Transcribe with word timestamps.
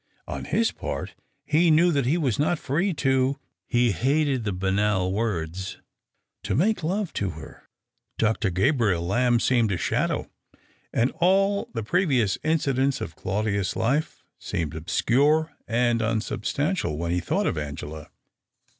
On 0.27 0.45
his 0.45 0.71
part 0.71 1.13
he 1.45 1.69
knew 1.69 1.91
that 1.91 2.07
he 2.07 2.17
was 2.17 2.39
not 2.39 2.57
free 2.57 2.91
to— 2.91 3.37
he 3.67 3.91
hated 3.91 4.43
the 4.45 4.51
banal 4.51 5.11
words— 5.11 5.77
to 6.45 6.55
make 6.55 6.81
love 6.81 7.13
to 7.13 7.29
her. 7.37 7.69
Doctor 8.17 8.49
Gabriel 8.49 9.05
Lamb 9.05 9.39
seemed 9.39 9.71
a 9.71 9.77
shadow, 9.77 10.27
and 10.91 11.11
all 11.19 11.69
the 11.75 11.83
previous 11.83 12.39
incidents 12.43 12.99
of 12.99 13.15
Claudius's 13.15 13.75
life 13.75 14.23
seemed 14.39 14.73
obscure 14.75 15.51
and 15.67 16.01
unsubstantial 16.01 16.97
when 16.97 17.11
he 17.11 17.19
thought 17.19 17.45
of 17.45 17.55
Angela. 17.55 18.09